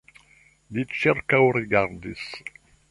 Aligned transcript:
Li 0.77 0.85
ĉirkaŭrigardis. 1.01 2.29